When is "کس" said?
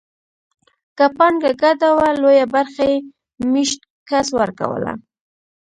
4.09-4.27